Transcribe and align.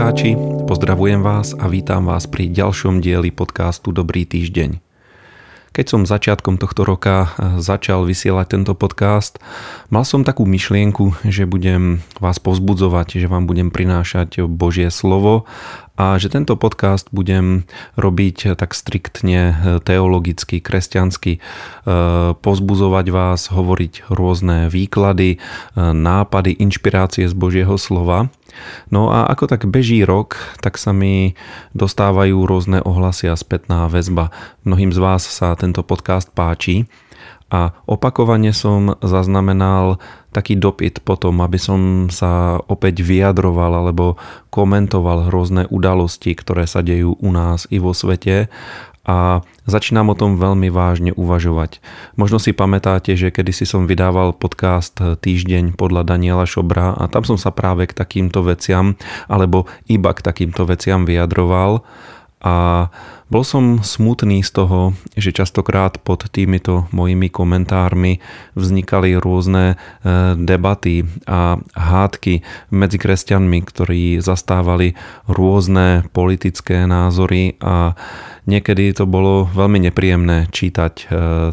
poslucháči, 0.00 0.32
pozdravujem 0.64 1.20
vás 1.20 1.52
a 1.52 1.68
vítam 1.68 2.08
vás 2.08 2.24
pri 2.24 2.48
ďalšom 2.48 3.04
dieli 3.04 3.28
podcastu 3.28 3.92
Dobrý 3.92 4.24
týždeň. 4.24 4.80
Keď 5.76 5.84
som 5.84 6.08
začiatkom 6.08 6.56
tohto 6.56 6.88
roka 6.88 7.28
eh, 7.28 7.60
začal 7.60 8.08
vysielať 8.08 8.56
tento 8.56 8.72
podcast, 8.72 9.36
mal 9.92 10.08
som 10.08 10.24
takú 10.24 10.48
myšlienku, 10.48 11.20
že 11.28 11.44
budem 11.44 12.00
vás 12.16 12.40
pozbudzovať, 12.40 13.20
že 13.20 13.28
vám 13.28 13.44
budem 13.44 13.68
prinášať 13.68 14.48
Božie 14.48 14.88
slovo 14.88 15.44
a 16.00 16.16
že 16.16 16.32
tento 16.32 16.56
podcast 16.56 17.12
budem 17.12 17.68
robiť 18.00 18.56
tak 18.56 18.72
striktne 18.72 19.40
eh, 19.52 19.54
teologicky, 19.84 20.64
kresťansky, 20.64 21.36
eh, 21.36 21.40
pozbuzovať 22.40 23.06
vás, 23.12 23.52
hovoriť 23.52 24.08
rôzne 24.08 24.72
výklady, 24.72 25.36
nápady, 25.76 26.56
inšpirácie 26.56 27.28
z 27.28 27.34
Božieho 27.36 27.76
slova 27.76 28.32
No 28.90 29.10
a 29.10 29.26
ako 29.30 29.46
tak 29.46 29.66
beží 29.66 30.02
rok, 30.02 30.36
tak 30.58 30.76
sa 30.76 30.90
mi 30.90 31.38
dostávajú 31.72 32.44
rôzne 32.44 32.82
ohlasy 32.82 33.30
a 33.30 33.36
spätná 33.38 33.86
väzba. 33.86 34.34
Mnohým 34.66 34.90
z 34.90 34.98
vás 34.98 35.22
sa 35.26 35.54
tento 35.54 35.82
podcast 35.86 36.30
páči 36.34 36.90
a 37.50 37.74
opakovane 37.84 38.54
som 38.54 38.94
zaznamenal 39.02 39.98
taký 40.30 40.54
dopyt 40.54 41.02
potom, 41.02 41.42
aby 41.42 41.58
som 41.58 42.06
sa 42.06 42.62
opäť 42.70 43.02
vyjadroval 43.02 43.82
alebo 43.82 44.14
komentoval 44.54 45.26
rôzne 45.34 45.66
udalosti, 45.66 46.38
ktoré 46.38 46.70
sa 46.70 46.86
dejú 46.86 47.18
u 47.18 47.30
nás 47.34 47.66
i 47.74 47.82
vo 47.82 47.90
svete 47.90 48.46
a 49.02 49.42
začínam 49.66 50.12
o 50.12 50.18
tom 50.18 50.38
veľmi 50.38 50.70
vážne 50.70 51.10
uvažovať. 51.16 51.82
Možno 52.14 52.38
si 52.38 52.54
pamätáte, 52.54 53.18
že 53.18 53.34
kedysi 53.34 53.66
som 53.66 53.90
vydával 53.90 54.36
podcast 54.36 54.94
Týždeň 55.00 55.74
podľa 55.74 56.06
Daniela 56.06 56.46
Šobra 56.46 56.94
a 56.94 57.10
tam 57.10 57.26
som 57.26 57.34
sa 57.34 57.50
práve 57.50 57.90
k 57.90 57.96
takýmto 57.96 58.46
veciam 58.46 58.94
alebo 59.26 59.66
iba 59.90 60.14
k 60.14 60.22
takýmto 60.22 60.62
veciam 60.68 61.02
vyjadroval 61.02 61.82
a 62.40 62.88
bol 63.30 63.46
som 63.46 63.78
smutný 63.84 64.42
z 64.42 64.50
toho, 64.50 64.96
že 65.14 65.30
častokrát 65.30 66.00
pod 66.02 66.26
týmito 66.32 66.90
mojimi 66.90 67.30
komentármi 67.30 68.18
vznikali 68.58 69.14
rôzne 69.20 69.76
e, 70.02 70.34
debaty 70.34 71.06
a 71.30 71.60
hádky 71.78 72.42
medzi 72.74 72.98
kresťanmi, 72.98 73.58
ktorí 73.62 74.02
zastávali 74.18 74.98
rôzne 75.30 76.08
politické 76.10 76.88
názory 76.90 77.54
a 77.62 77.94
niekedy 78.48 78.92
to 78.92 79.04
bolo 79.08 79.48
veľmi 79.50 79.90
nepríjemné 79.90 80.48
čítať 80.52 80.94
e, 80.96 81.04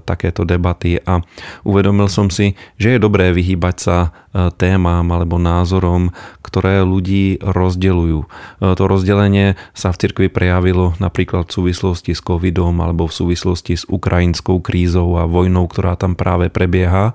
takéto 0.04 0.48
debaty 0.48 1.02
a 1.04 1.24
uvedomil 1.68 2.08
som 2.08 2.32
si, 2.32 2.60
že 2.80 2.96
je 2.96 3.04
dobré 3.04 3.32
vyhýbať 3.32 3.76
sa 3.76 3.98
e, 4.04 4.10
témam 4.56 5.08
alebo 5.12 5.42
názorom, 5.42 6.12
ktoré 6.46 6.84
ľudí 6.84 7.44
rozdeľujú. 7.44 8.20
To 8.64 8.84
rozdelenie 8.88 9.60
sa 9.76 9.92
v 9.92 10.00
cirkvi 10.00 10.28
prejavilo 10.32 10.96
napríklad 10.98 11.52
v 11.52 11.56
súvislosti 11.60 12.16
s 12.16 12.24
covidom 12.24 12.80
alebo 12.80 13.12
v 13.12 13.14
súvislosti 13.14 13.76
s 13.76 13.84
ukrajinskou 13.88 14.64
krízou 14.64 15.20
a 15.20 15.28
vojnou, 15.28 15.68
ktorá 15.68 16.00
tam 16.00 16.16
práve 16.16 16.48
prebieha. 16.48 17.14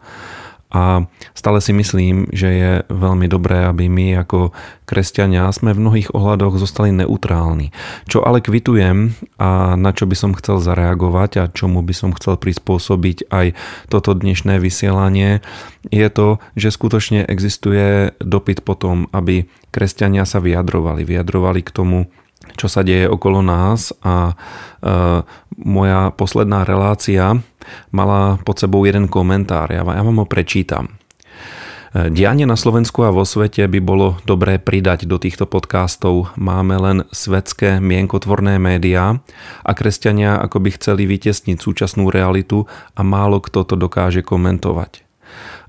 A 0.72 1.04
stále 1.36 1.60
si 1.60 1.76
myslím, 1.76 2.32
že 2.32 2.48
je 2.48 2.72
veľmi 2.88 3.28
dobré, 3.28 3.68
aby 3.68 3.92
my 3.92 4.24
ako 4.24 4.56
kresťania 4.88 5.52
sme 5.52 5.76
v 5.76 5.84
mnohých 5.84 6.08
ohľadoch 6.16 6.56
zostali 6.56 6.96
neutrálni. 6.96 7.76
Čo 8.08 8.24
ale 8.24 8.40
kvitujem 8.40 9.12
a 9.36 9.76
na 9.76 9.92
čo 9.92 10.08
by 10.08 10.16
som 10.16 10.32
chcel 10.32 10.64
zareagovať 10.64 11.30
a 11.44 11.52
čomu 11.52 11.84
by 11.84 11.92
som 11.92 12.16
chcel 12.16 12.40
prispôsobiť 12.40 13.28
aj 13.28 13.52
toto 13.92 14.16
dnešné 14.16 14.56
vysielanie, 14.56 15.44
je 15.92 16.08
to, 16.08 16.40
že 16.56 16.72
skutočne 16.72 17.20
existuje 17.28 18.16
dopyt 18.24 18.64
potom, 18.64 19.12
aby 19.12 19.44
kresťania 19.76 20.24
sa 20.24 20.40
vyjadrovali. 20.40 21.04
Vyjadrovali 21.04 21.60
k 21.60 21.70
tomu, 21.72 22.08
čo 22.56 22.66
sa 22.70 22.84
deje 22.84 23.08
okolo 23.08 23.40
nás 23.40 23.92
a 24.04 24.32
e, 24.32 24.34
moja 25.60 26.10
posledná 26.14 26.64
relácia 26.66 27.38
mala 27.94 28.38
pod 28.42 28.58
sebou 28.58 28.82
jeden 28.82 29.06
komentár, 29.06 29.70
ja, 29.70 29.82
ja 29.82 30.02
vám 30.02 30.18
ho 30.22 30.26
prečítam. 30.26 30.96
E, 31.92 32.08
dianie 32.08 32.48
na 32.48 32.56
Slovensku 32.56 33.04
a 33.04 33.12
vo 33.12 33.28
svete 33.28 33.68
by 33.68 33.80
bolo 33.84 34.16
dobré 34.24 34.56
pridať 34.56 35.04
do 35.04 35.20
týchto 35.20 35.44
podcastov. 35.44 36.32
Máme 36.40 36.76
len 36.80 36.98
svetské 37.12 37.78
mienkotvorné 37.78 38.56
médiá 38.56 39.20
a 39.60 39.70
kresťania 39.76 40.40
ako 40.40 40.64
by 40.64 40.70
chceli 40.80 41.04
vytesniť 41.04 41.60
súčasnú 41.60 42.08
realitu 42.08 42.64
a 42.96 43.00
málo 43.04 43.44
kto 43.44 43.68
to 43.68 43.74
dokáže 43.76 44.24
komentovať. 44.24 45.04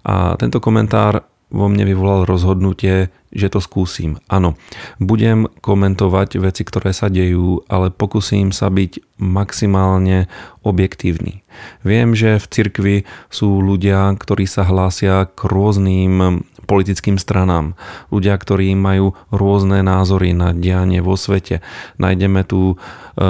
A 0.04 0.36
tento 0.36 0.60
komentár 0.60 1.24
vo 1.54 1.70
mne 1.70 1.86
vyvolal 1.86 2.26
rozhodnutie, 2.26 3.14
že 3.30 3.48
to 3.50 3.62
skúsim. 3.62 4.18
Áno, 4.26 4.58
budem 4.98 5.46
komentovať 5.62 6.42
veci, 6.42 6.66
ktoré 6.66 6.92
sa 6.98 7.14
dejú, 7.14 7.62
ale 7.70 7.94
pokúsim 7.94 8.50
sa 8.50 8.74
byť 8.74 9.22
maximálne 9.22 10.28
objektívny. 10.66 11.46
Viem, 11.86 12.18
že 12.18 12.42
v 12.42 12.46
cirkvi 12.50 12.96
sú 13.30 13.62
ľudia, 13.62 14.18
ktorí 14.18 14.50
sa 14.50 14.66
hlásia 14.66 15.30
k 15.30 15.40
rôznym 15.46 16.42
politickým 16.66 17.22
stranám. 17.22 17.78
Ľudia, 18.10 18.34
ktorí 18.34 18.74
majú 18.74 19.14
rôzne 19.30 19.86
názory 19.86 20.34
na 20.34 20.56
dianie 20.56 21.04
vo 21.04 21.14
svete. 21.20 21.62
Nájdeme 22.00 22.42
tu 22.48 22.74
e, 22.74 22.76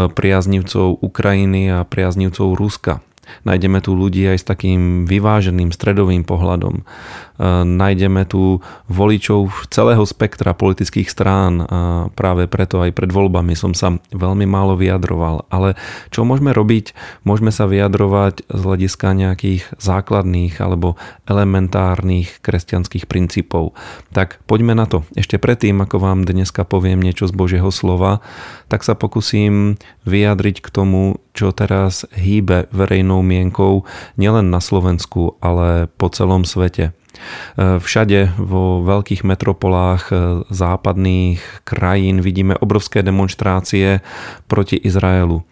priaznivcov 0.07 1.01
Ukrajiny 1.01 1.73
a 1.73 1.83
priaznivcov 1.83 2.55
Ruska. 2.55 3.01
Nájdeme 3.43 3.81
tu 3.81 3.97
ľudí 3.97 4.23
aj 4.29 4.37
s 4.43 4.45
takým 4.45 5.09
vyváženým 5.09 5.73
stredovým 5.73 6.23
pohľadom. 6.27 6.85
E, 7.33 7.65
nájdeme 7.65 8.29
tu 8.29 8.61
voličov 8.85 9.69
celého 9.73 10.05
spektra 10.05 10.53
politických 10.53 11.09
strán 11.09 11.65
a 11.65 11.79
práve 12.13 12.45
preto 12.45 12.85
aj 12.85 12.93
pred 12.93 13.09
voľbami 13.09 13.57
som 13.57 13.73
sa 13.73 13.97
veľmi 14.13 14.45
málo 14.45 14.77
vyjadroval. 14.77 15.49
Ale 15.49 15.73
čo 16.13 16.25
môžeme 16.25 16.53
robiť? 16.53 16.93
Môžeme 17.25 17.49
sa 17.49 17.65
vyjadrovať 17.65 18.45
z 18.45 18.61
hľadiska 18.61 19.07
nejakých 19.17 19.63
základných 19.81 20.61
alebo 20.61 20.95
elementárnych 21.25 22.37
kresťanských 22.45 23.09
princípov. 23.09 23.73
Tak 24.13 24.45
poďme 24.45 24.77
na 24.77 24.85
to. 24.85 25.01
Ešte 25.17 25.41
predtým, 25.41 25.81
ako 25.81 25.97
vám 25.97 26.29
dneska 26.29 26.61
poviem 26.63 27.01
niečo 27.01 27.25
z 27.25 27.33
Božieho 27.33 27.73
slova, 27.73 28.21
tak 28.69 28.85
sa 28.85 28.93
pokúsim 28.93 29.81
vyjadriť 30.05 30.61
k 30.61 30.69
tomu, 30.69 31.17
čo 31.33 31.49
teraz 31.49 32.05
hýbe 32.13 32.69
verejnou 32.69 33.25
mienkou 33.25 33.89
nielen 34.21 34.53
na 34.53 34.61
Slovensku, 34.61 35.41
ale 35.41 35.89
po 35.97 36.13
celom 36.13 36.45
svete. 36.45 36.93
E, 37.13 37.79
všade 37.79 38.33
vo 38.41 38.81
veľkých 38.81 39.21
metropolách 39.23 40.03
e, 40.09 40.13
západných 40.49 41.39
krajín 41.63 42.25
vidíme 42.25 42.57
obrovské 42.57 43.05
demonstrácie 43.05 44.01
proti 44.49 44.77
Izraelu. 44.81 45.45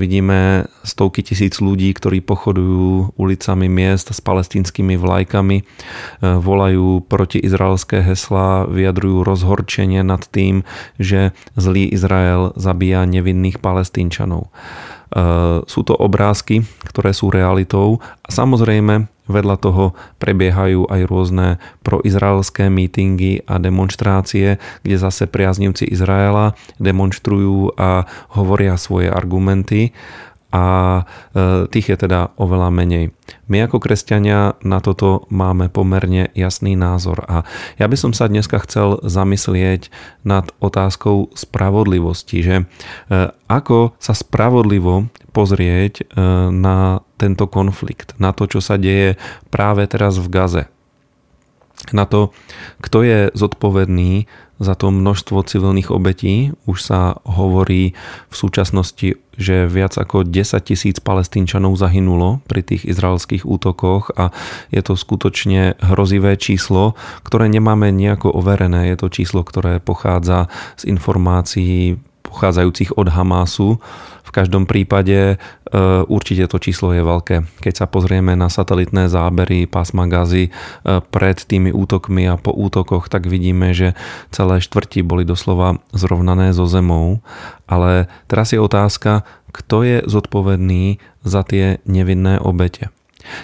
Vidíme 0.00 0.72
stovky 0.88 1.20
tisíc 1.20 1.60
ľudí, 1.60 1.92
ktorí 1.92 2.24
pochodujú 2.24 3.12
ulicami 3.20 3.68
miest 3.68 4.08
s 4.08 4.20
palestinskými 4.24 4.96
vlajkami, 4.96 5.56
e, 5.60 5.64
volajú 6.22 7.04
proti 7.04 7.42
izraelské 7.42 8.00
hesla, 8.06 8.64
vyjadrujú 8.70 9.26
rozhorčenie 9.26 10.06
nad 10.06 10.24
tým, 10.30 10.62
že 10.96 11.34
zlý 11.58 11.90
Izrael 11.90 12.54
zabíja 12.56 13.04
nevinných 13.04 13.58
palestínčanov. 13.60 14.48
Sú 15.66 15.82
to 15.82 15.98
obrázky, 15.98 16.62
ktoré 16.86 17.10
sú 17.10 17.34
realitou 17.34 17.98
a 18.22 18.30
samozrejme 18.30 19.10
Vedľa 19.30 19.56
toho 19.62 19.94
prebiehajú 20.18 20.90
aj 20.90 21.00
rôzne 21.06 21.62
proizraelské 21.86 22.66
mítingy 22.66 23.46
a 23.46 23.62
demonstrácie, 23.62 24.58
kde 24.82 24.96
zase 24.98 25.30
priaznivci 25.30 25.86
Izraela 25.86 26.58
demonstrujú 26.82 27.78
a 27.78 28.10
hovoria 28.34 28.74
svoje 28.74 29.06
argumenty 29.06 29.94
a 30.50 30.66
e, 31.30 31.70
tých 31.70 31.94
je 31.94 31.96
teda 32.06 32.34
oveľa 32.34 32.74
menej. 32.74 33.14
My 33.46 33.62
ako 33.66 33.78
kresťania 33.78 34.58
na 34.66 34.82
toto 34.82 35.30
máme 35.30 35.70
pomerne 35.70 36.34
jasný 36.34 36.74
názor 36.74 37.22
a 37.30 37.46
ja 37.78 37.86
by 37.86 37.94
som 37.94 38.10
sa 38.10 38.26
dneska 38.26 38.58
chcel 38.66 38.98
zamyslieť 39.06 39.94
nad 40.26 40.50
otázkou 40.58 41.30
spravodlivosti, 41.38 42.42
že 42.42 42.56
e, 42.58 42.64
ako 43.46 43.94
sa 44.02 44.14
spravodlivo 44.14 45.06
pozrieť 45.30 45.94
e, 46.02 46.04
na 46.50 47.00
tento 47.16 47.46
konflikt, 47.46 48.18
na 48.18 48.34
to, 48.34 48.50
čo 48.50 48.60
sa 48.60 48.76
deje 48.76 49.16
práve 49.48 49.86
teraz 49.86 50.18
v 50.18 50.26
Gaze. 50.28 50.64
Na 51.96 52.04
to, 52.04 52.36
kto 52.84 53.02
je 53.02 53.20
zodpovedný 53.32 54.28
za 54.60 54.76
to 54.76 54.92
množstvo 54.92 55.40
civilných 55.40 55.88
obetí. 55.88 56.52
Už 56.68 56.84
sa 56.84 57.16
hovorí 57.24 57.96
v 58.28 58.34
súčasnosti, 58.36 59.16
že 59.40 59.64
viac 59.64 59.96
ako 59.96 60.28
10 60.28 60.60
tisíc 60.60 61.00
palestínčanov 61.00 61.80
zahynulo 61.80 62.44
pri 62.44 62.60
tých 62.60 62.84
izraelských 62.84 63.48
útokoch 63.48 64.12
a 64.20 64.36
je 64.68 64.84
to 64.84 65.00
skutočne 65.00 65.80
hrozivé 65.80 66.36
číslo, 66.36 66.92
ktoré 67.24 67.48
nemáme 67.48 67.88
nejako 67.88 68.28
overené. 68.36 68.92
Je 68.92 69.00
to 69.00 69.08
číslo, 69.08 69.40
ktoré 69.40 69.80
pochádza 69.80 70.52
z 70.76 70.92
informácií 70.92 71.96
pochádzajúcich 72.22 72.96
od 72.96 73.08
Hamásu. 73.10 73.82
V 74.22 74.30
každom 74.30 74.62
prípade 74.62 75.34
e, 75.34 75.36
určite 76.06 76.46
to 76.46 76.62
číslo 76.62 76.94
je 76.94 77.02
veľké. 77.02 77.36
Keď 77.66 77.74
sa 77.74 77.86
pozrieme 77.90 78.38
na 78.38 78.46
satelitné 78.46 79.10
zábery 79.10 79.66
pásma 79.66 80.06
Gazy 80.06 80.46
e, 80.46 80.50
pred 81.02 81.34
tými 81.34 81.74
útokmi 81.74 82.30
a 82.30 82.38
po 82.38 82.54
útokoch, 82.54 83.10
tak 83.10 83.26
vidíme, 83.26 83.74
že 83.74 83.98
celé 84.30 84.62
štvrti 84.62 85.02
boli 85.02 85.26
doslova 85.26 85.82
zrovnané 85.90 86.54
so 86.54 86.70
zemou. 86.70 87.18
Ale 87.66 88.06
teraz 88.30 88.54
je 88.54 88.62
otázka, 88.62 89.26
kto 89.50 89.82
je 89.82 89.98
zodpovedný 90.06 91.02
za 91.26 91.42
tie 91.42 91.82
nevinné 91.82 92.38
obete. 92.38 92.94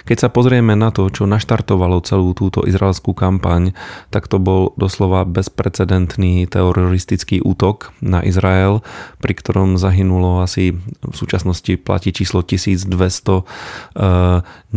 Keď 0.05 0.17
sa 0.27 0.29
pozrieme 0.29 0.77
na 0.77 0.93
to, 0.93 1.09
čo 1.09 1.25
naštartovalo 1.25 2.03
celú 2.05 2.37
túto 2.37 2.63
izraelskú 2.67 3.17
kampaň, 3.17 3.73
tak 4.13 4.27
to 4.27 4.37
bol 4.37 4.77
doslova 4.77 5.25
bezprecedentný 5.25 6.45
teroristický 6.47 7.41
útok 7.41 7.97
na 8.05 8.21
Izrael, 8.21 8.85
pri 9.23 9.33
ktorom 9.33 9.81
zahynulo 9.81 10.45
asi 10.45 10.77
v 11.03 11.15
súčasnosti 11.15 11.79
platí 11.81 12.11
číslo 12.13 12.43
1200 12.43 12.93
eh, 12.93 13.43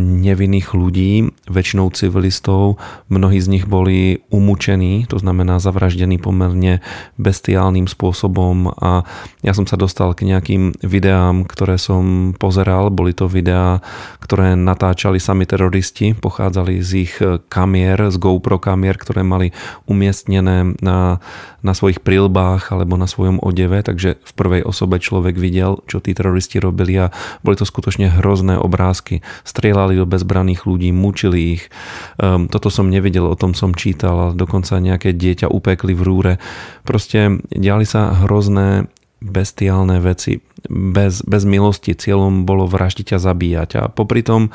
nevinných 0.00 0.72
ľudí, 0.72 1.28
väčšinou 1.50 1.92
civilistov. 1.92 2.80
Mnohí 3.12 3.42
z 3.42 3.48
nich 3.50 3.64
boli 3.66 4.22
umúčení, 4.32 5.04
to 5.10 5.20
znamená 5.20 5.58
zavraždení 5.60 6.16
pomerne 6.16 6.80
bestiálnym 7.20 7.90
spôsobom 7.90 8.72
a 8.80 9.04
ja 9.42 9.52
som 9.52 9.64
sa 9.66 9.76
dostal 9.76 10.14
k 10.14 10.28
nejakým 10.28 10.78
videám, 10.84 11.44
ktoré 11.44 11.76
som 11.76 12.32
pozeral. 12.36 12.92
Boli 12.92 13.12
to 13.16 13.26
videá, 13.26 13.82
ktoré 14.22 14.54
natáčali 14.54 14.99
natáčali 15.00 15.16
sami 15.16 15.48
teroristi, 15.48 16.12
pochádzali 16.12 16.84
z 16.84 16.90
ich 17.08 17.16
e, 17.24 17.40
kamier, 17.48 18.12
z 18.12 18.20
GoPro 18.20 18.60
kamier, 18.60 19.00
ktoré 19.00 19.24
mali 19.24 19.48
umiestnené 19.88 20.76
na, 20.84 21.24
na 21.64 21.72
svojich 21.72 22.04
prilbách 22.04 22.68
alebo 22.68 23.00
na 23.00 23.08
svojom 23.08 23.40
odeve, 23.40 23.80
takže 23.80 24.20
v 24.20 24.32
prvej 24.36 24.60
osobe 24.60 25.00
človek 25.00 25.40
videl, 25.40 25.80
čo 25.88 26.04
tí 26.04 26.12
teroristi 26.12 26.60
robili 26.60 27.00
a 27.00 27.08
boli 27.40 27.56
to 27.56 27.64
skutočne 27.64 28.12
hrozné 28.20 28.60
obrázky. 28.60 29.24
Strieľali 29.48 29.96
do 29.96 30.04
bezbraných 30.04 30.68
ľudí, 30.68 30.92
mučili 30.92 31.56
ich. 31.56 31.72
Um, 32.20 32.52
toto 32.52 32.68
som 32.68 32.92
nevidel, 32.92 33.24
o 33.24 33.40
tom 33.40 33.56
som 33.56 33.72
čítal 33.72 34.36
dokonca 34.36 34.76
nejaké 34.84 35.16
dieťa 35.16 35.48
upekli 35.48 35.96
v 35.96 36.02
rúre. 36.04 36.32
Proste 36.84 37.40
diali 37.48 37.88
sa 37.88 38.20
hrozné 38.20 38.92
bestiálne 39.20 40.00
veci 40.00 40.40
bez, 40.68 41.22
bez 41.22 41.42
milosti. 41.44 41.96
Cieľom 41.96 42.48
bolo 42.48 42.64
vraždiť 42.64 43.16
a 43.16 43.18
zabíjať. 43.22 43.70
A 43.80 43.82
popri 43.92 44.24
tom 44.24 44.52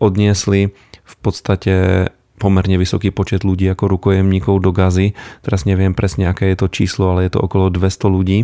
odniesli 0.00 0.72
v 1.08 1.14
podstate 1.20 2.08
pomerne 2.38 2.78
vysoký 2.78 3.10
počet 3.10 3.42
ľudí 3.42 3.66
ako 3.66 3.98
rukojemníkov 3.98 4.62
do 4.62 4.70
gazy. 4.70 5.18
Teraz 5.42 5.66
neviem 5.66 5.92
presne, 5.92 6.30
aké 6.30 6.54
je 6.54 6.62
to 6.62 6.70
číslo, 6.70 7.12
ale 7.12 7.26
je 7.26 7.34
to 7.34 7.42
okolo 7.42 7.68
200 7.68 8.14
ľudí, 8.14 8.38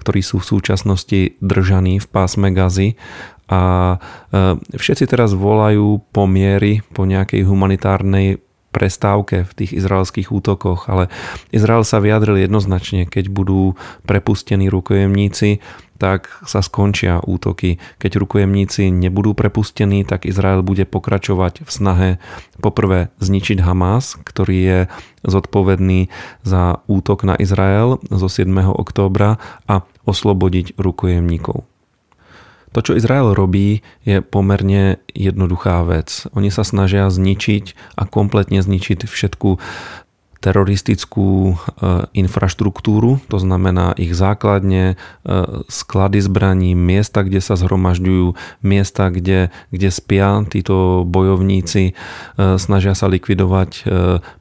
ktorí 0.00 0.24
sú 0.24 0.40
v 0.40 0.48
súčasnosti 0.56 1.36
držaní 1.44 2.00
v 2.00 2.06
pásme 2.08 2.50
gazy 2.50 2.96
a 3.44 3.94
e, 4.32 4.56
všetci 4.72 5.04
teraz 5.04 5.36
volajú 5.36 6.00
po 6.08 6.24
miery, 6.24 6.80
po 6.96 7.04
nejakej 7.04 7.44
humanitárnej 7.44 8.40
prestávke 8.74 9.46
v 9.46 9.52
tých 9.54 9.78
izraelských 9.78 10.34
útokoch, 10.34 10.90
ale 10.90 11.06
Izrael 11.54 11.86
sa 11.86 12.02
vyjadril 12.02 12.42
jednoznačne, 12.42 13.06
keď 13.06 13.30
budú 13.30 13.78
prepustení 14.02 14.66
rukojemníci, 14.66 15.62
tak 15.94 16.26
sa 16.42 16.58
skončia 16.58 17.22
útoky. 17.22 17.78
Keď 18.02 18.18
rukojemníci 18.18 18.90
nebudú 18.90 19.32
prepustení, 19.32 20.02
tak 20.02 20.26
Izrael 20.26 20.66
bude 20.66 20.82
pokračovať 20.84 21.62
v 21.62 21.70
snahe 21.70 22.10
poprvé 22.58 23.14
zničiť 23.22 23.62
Hamas, 23.62 24.18
ktorý 24.18 24.58
je 24.58 24.80
zodpovedný 25.22 26.10
za 26.42 26.82
útok 26.90 27.22
na 27.22 27.38
Izrael 27.38 28.02
zo 28.10 28.26
7. 28.26 28.50
októbra 28.74 29.38
a 29.70 29.86
oslobodiť 30.04 30.74
rukojemníkov. 30.76 31.64
To, 32.74 32.82
čo 32.82 32.98
Izrael 32.98 33.38
robí, 33.38 33.86
je 34.02 34.18
pomerne 34.18 34.98
jednoduchá 35.14 35.86
vec. 35.86 36.26
Oni 36.34 36.50
sa 36.50 36.66
snažia 36.66 37.06
zničiť 37.06 37.94
a 37.94 38.02
kompletne 38.02 38.58
zničiť 38.58 39.06
všetku 39.06 39.48
teroristickú 40.44 41.56
e, 41.56 42.04
infraštruktúru, 42.12 43.16
to 43.32 43.40
znamená 43.40 43.96
ich 43.96 44.12
základne, 44.12 44.92
e, 44.92 45.34
sklady 45.72 46.20
zbraní, 46.20 46.76
miesta, 46.76 47.24
kde 47.24 47.40
sa 47.40 47.56
zhromažďujú, 47.56 48.36
miesta, 48.60 49.08
kde, 49.08 49.48
kde 49.72 49.88
spia 49.88 50.44
títo 50.44 51.08
bojovníci, 51.08 51.84
e, 51.88 51.92
snažia 52.60 52.92
sa 52.92 53.08
likvidovať 53.08 53.86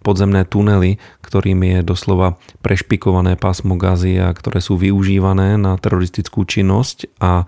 podzemné 0.01 0.43
tunely, 0.49 0.97
ktorými 1.21 1.79
je 1.79 1.81
doslova 1.85 2.35
prešpikované 2.65 3.37
pásmo 3.39 3.79
gazy 3.79 4.19
a 4.19 4.33
ktoré 4.33 4.59
sú 4.59 4.75
využívané 4.75 5.55
na 5.55 5.77
teroristickú 5.77 6.43
činnosť 6.43 7.09
a 7.21 7.45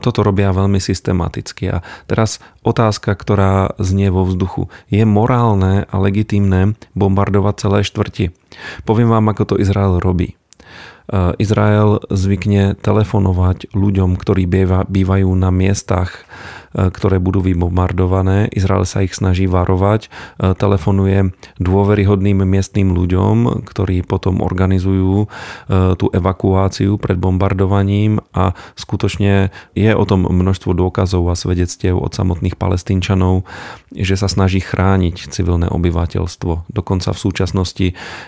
toto 0.00 0.20
robia 0.24 0.54
veľmi 0.54 0.80
systematicky. 0.80 1.68
A 1.74 1.76
teraz 2.08 2.40
otázka, 2.64 3.12
ktorá 3.12 3.76
znie 3.76 4.08
vo 4.08 4.24
vzduchu. 4.24 4.72
Je 4.88 5.04
morálne 5.04 5.84
a 5.88 5.96
legitimné 6.00 6.74
bombardovať 6.96 7.63
celé 7.64 7.80
štvrti? 7.80 8.36
Poviem 8.84 9.08
vám, 9.08 9.32
ako 9.32 9.42
to 9.48 9.54
Izrael 9.56 9.96
robí. 9.96 10.36
E, 10.36 10.36
Izrael 11.40 12.04
zvykne 12.12 12.76
telefonovať 12.76 13.72
ľuďom, 13.72 14.20
ktorí 14.20 14.44
bývajú 14.84 15.30
na 15.32 15.48
miestach, 15.48 16.28
ktoré 16.74 17.20
budú 17.20 17.44
vybombardované. 17.44 18.48
Izrael 18.50 18.88
sa 18.88 19.04
ich 19.04 19.12
snaží 19.14 19.44
varovať, 19.46 20.08
e, 20.40 20.54
telefonuje 20.56 21.34
dôveryhodným 21.60 22.42
miestnym 22.48 22.96
ľuďom, 22.96 23.66
ktorí 23.68 24.06
potom 24.06 24.40
organizujú 24.40 25.26
tú 25.70 26.06
evakuáciu 26.12 26.96
pred 27.00 27.16
bombardovaním 27.18 28.20
a 28.34 28.52
skutočne 28.74 29.54
je 29.74 29.90
o 29.92 30.04
tom 30.04 30.26
množstvo 30.26 30.76
dôkazov 30.76 31.26
a 31.30 31.38
svedectiev 31.38 31.98
od 31.98 32.12
samotných 32.12 32.58
palestínčanov, 32.58 33.46
že 33.94 34.14
sa 34.18 34.26
snaží 34.26 34.60
chrániť 34.60 35.30
civilné 35.30 35.70
obyvateľstvo. 35.70 36.70
Dokonca 36.70 37.14
v 37.14 37.22
súčasnosti 37.22 37.86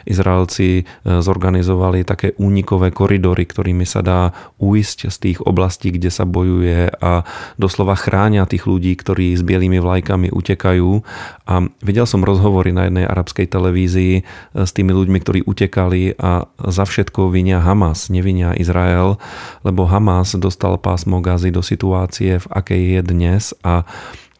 Izraelci 0.09 0.89
zorganizovali 1.05 2.07
také 2.07 2.35
únik 2.39 2.67
unikové 2.67 2.91
koridory, 2.91 3.47
ktorými 3.47 3.87
sa 3.87 4.03
dá 4.03 4.35
uísť 4.59 5.13
z 5.15 5.17
tých 5.23 5.39
oblastí, 5.39 5.95
kde 5.95 6.11
sa 6.11 6.27
bojuje 6.27 6.91
a 6.99 7.23
doslova 7.63 7.95
chránia 8.37 8.53
tých 8.53 8.69
ľudí, 8.69 8.93
ktorí 9.01 9.33
s 9.33 9.41
bielými 9.41 9.81
vlajkami 9.81 10.29
utekajú. 10.29 11.01
A 11.49 11.55
videl 11.81 12.05
som 12.05 12.21
rozhovory 12.21 12.77
na 12.77 12.85
jednej 12.85 13.09
arabskej 13.09 13.49
televízii 13.49 14.15
e, 14.21 14.23
s 14.53 14.77
tými 14.77 14.93
ľuďmi, 14.93 15.19
ktorí 15.25 15.41
utekali 15.49 16.21
a 16.21 16.45
za 16.61 16.85
všetko 16.85 17.33
vinia 17.33 17.65
Hamas, 17.65 18.13
nevinia 18.13 18.53
Izrael, 18.53 19.17
lebo 19.65 19.89
Hamas 19.89 20.37
dostal 20.37 20.77
pásmo 20.77 21.25
Gazy 21.25 21.49
do 21.49 21.65
situácie, 21.65 22.45
v 22.45 22.47
akej 22.53 22.83
je 22.99 23.01
dnes 23.01 23.43
a 23.65 23.89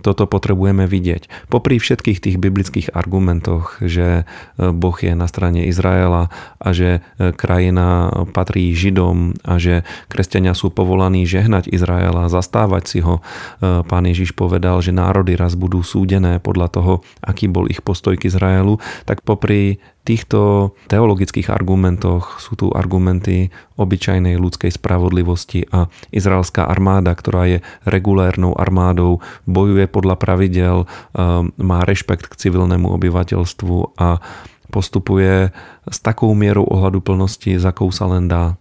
toto 0.07 0.31
potrebujeme 0.31 0.87
vidieť. 0.87 1.51
Popri 1.51 1.83
všetkých 1.83 2.23
tých 2.23 2.37
biblických 2.39 2.95
argumentoch, 2.95 3.83
že 3.83 4.23
e, 4.23 4.71
Boh 4.71 4.95
je 4.95 5.19
na 5.19 5.27
strane 5.27 5.67
Izraela 5.67 6.31
a 6.63 6.69
že 6.71 7.03
e, 7.19 7.35
krajina 7.35 8.15
patrí 8.31 8.71
Židom 8.71 9.35
a 9.43 9.59
že 9.59 9.83
kresťania 10.07 10.55
sú 10.55 10.71
povolaní 10.71 11.27
žehnať 11.27 11.67
Izraela, 11.75 12.31
zastávať 12.31 12.85
si 12.87 12.99
ho. 13.03 13.19
E, 13.59 13.83
pán 13.83 14.07
Ježiš 14.07 14.39
povedal, 14.39 14.79
že 14.79 14.95
národy 14.95 15.35
raz 15.35 15.59
budú 15.59 15.83
súdené 15.83 16.39
podľa 16.39 16.71
toho, 16.71 16.93
aký 17.19 17.51
bol 17.51 17.67
ich 17.67 17.83
postoj 17.83 18.15
k 18.15 18.31
Izraelu, 18.31 18.79
tak 19.11 19.27
popri 19.27 19.83
týchto 20.07 20.73
teologických 20.87 21.51
argumentoch 21.51 22.39
sú 22.39 22.55
tu 22.55 22.71
argumenty 22.71 23.51
obyčajnej 23.75 24.39
ľudskej 24.39 24.71
spravodlivosti 24.71 25.67
a 25.75 25.91
izraelská 26.15 26.63
armáda, 26.71 27.11
ktorá 27.13 27.51
je 27.51 27.59
regulérnou 27.83 28.55
armádou, 28.55 29.19
bojuje 29.51 29.91
podľa 29.91 30.17
pravidel, 30.17 30.77
um, 30.87 31.51
má 31.59 31.83
rešpekt 31.83 32.31
k 32.31 32.39
civilnému 32.39 32.87
obyvateľstvu 32.95 33.99
a 33.99 34.23
postupuje 34.71 35.51
s 35.91 35.99
takou 35.99 36.31
mierou 36.39 36.65
ohľadu 36.71 37.03
plnosti, 37.03 37.59
za 37.59 37.75
akou 37.75 37.91
sa 37.91 38.07
len 38.07 38.31
dá. 38.31 38.55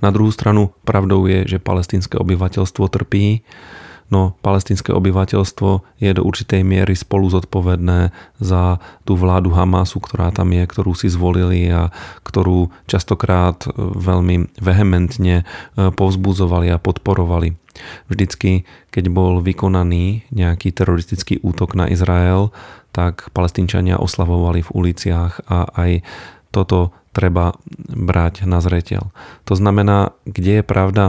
Na 0.00 0.08
druhú 0.08 0.32
stranu 0.32 0.72
pravdou 0.88 1.28
je, 1.28 1.44
že 1.44 1.58
palestinské 1.60 2.16
obyvateľstvo 2.16 2.88
trpí, 2.88 3.44
no 4.08 4.36
palestinské 4.40 4.92
obyvateľstvo 4.92 6.00
je 6.00 6.10
do 6.16 6.22
určitej 6.24 6.64
miery 6.64 6.96
spolu 6.96 7.28
zodpovedné 7.28 8.12
za 8.40 8.80
tú 9.04 9.14
vládu 9.14 9.52
Hamasu, 9.52 10.00
ktorá 10.00 10.32
tam 10.32 10.52
je, 10.52 10.64
ktorú 10.64 10.96
si 10.96 11.12
zvolili 11.12 11.68
a 11.68 11.92
ktorú 12.24 12.72
častokrát 12.88 13.68
e, 13.68 13.72
veľmi 13.78 14.56
vehementne 14.60 15.42
e, 15.42 15.44
povzbudzovali 15.92 16.72
a 16.72 16.80
podporovali. 16.80 17.56
Vždycky, 18.10 18.66
keď 18.90 19.04
bol 19.12 19.38
vykonaný 19.38 20.26
nejaký 20.34 20.74
teroristický 20.74 21.38
útok 21.44 21.78
na 21.78 21.86
Izrael, 21.86 22.50
tak 22.90 23.30
palestínčania 23.30 24.00
oslavovali 24.00 24.64
v 24.66 24.72
uliciach 24.74 25.46
a 25.46 25.68
aj 25.78 26.02
toto 26.50 26.90
treba 27.12 27.54
brať 27.92 28.48
na 28.48 28.58
zreteľ. 28.58 29.10
To 29.46 29.54
znamená, 29.54 30.16
kde 30.24 30.62
je 30.62 30.64
pravda? 30.64 31.04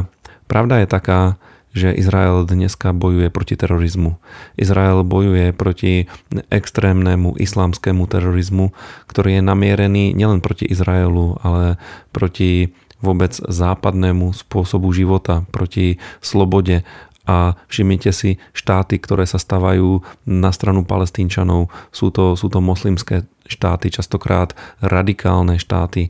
Pravda 0.50 0.82
je 0.82 0.88
taká, 0.90 1.38
že 1.80 1.96
Izrael 1.96 2.44
dneska 2.44 2.92
bojuje 2.92 3.32
proti 3.32 3.56
terorizmu. 3.56 4.20
Izrael 4.60 5.08
bojuje 5.08 5.56
proti 5.56 6.12
extrémnemu 6.52 7.40
islamskému 7.40 8.04
terorizmu, 8.04 8.76
ktorý 9.08 9.40
je 9.40 9.42
namierený 9.42 10.12
nielen 10.12 10.44
proti 10.44 10.68
Izraelu, 10.68 11.40
ale 11.40 11.80
proti 12.12 12.76
vôbec 13.00 13.32
západnému 13.32 14.36
spôsobu 14.36 14.92
života, 14.92 15.48
proti 15.56 16.04
slobode 16.20 16.84
a 17.30 17.54
všimnite 17.70 18.10
si 18.10 18.42
štáty, 18.58 18.98
ktoré 18.98 19.30
sa 19.30 19.38
stavajú 19.38 20.02
na 20.26 20.50
stranu 20.50 20.82
palestínčanov. 20.82 21.70
Sú 21.94 22.10
to, 22.10 22.34
sú 22.34 22.50
to 22.50 22.58
moslimské 22.58 23.30
štáty, 23.46 23.94
častokrát 23.94 24.58
radikálne 24.82 25.62
štáty, 25.62 26.10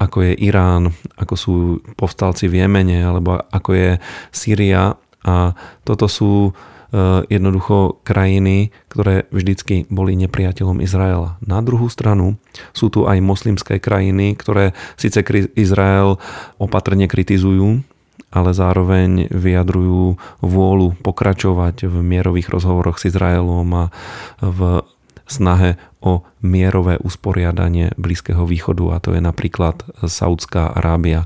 ako 0.00 0.18
je 0.24 0.32
Irán, 0.40 0.96
ako 1.20 1.34
sú 1.36 1.54
povstalci 2.00 2.48
v 2.48 2.64
Jemene, 2.64 3.04
alebo 3.04 3.36
ako 3.52 3.70
je 3.76 3.90
Sýria. 4.32 4.96
A 5.24 5.56
toto 5.88 6.04
sú 6.04 6.32
e, 6.48 6.52
jednoducho 7.32 8.04
krajiny, 8.04 8.76
ktoré 8.92 9.24
vždycky 9.32 9.88
boli 9.88 10.20
nepriateľom 10.20 10.84
Izraela. 10.84 11.40
Na 11.40 11.64
druhú 11.64 11.88
stranu 11.88 12.36
sú 12.76 12.92
tu 12.92 13.08
aj 13.08 13.24
moslimské 13.24 13.80
krajiny, 13.80 14.36
ktoré 14.36 14.76
síce 15.00 15.24
Izrael 15.56 16.20
opatrne 16.60 17.08
kritizujú, 17.08 17.80
ale 18.34 18.50
zároveň 18.50 19.30
vyjadrujú 19.30 20.18
vôľu 20.42 20.98
pokračovať 21.00 21.86
v 21.86 21.94
mierových 22.02 22.50
rozhovoroch 22.50 22.98
s 22.98 23.14
Izraelom 23.14 23.68
a 23.72 23.84
v 24.42 24.82
snahe 25.24 25.80
o 26.04 26.20
mierové 26.44 27.00
usporiadanie 27.00 27.96
Blízkeho 27.96 28.44
východu 28.44 28.92
a 28.92 29.00
to 29.00 29.16
je 29.16 29.24
napríklad 29.24 29.80
Saudská 30.04 30.76
Arábia. 30.76 31.24